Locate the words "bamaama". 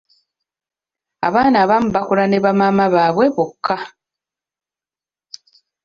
2.43-2.85